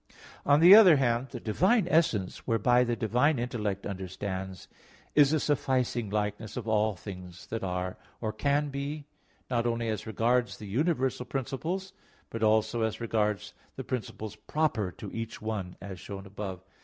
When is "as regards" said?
9.89-10.57, 12.81-13.53